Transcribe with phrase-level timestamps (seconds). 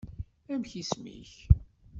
[0.53, 1.31] Amek isem-k?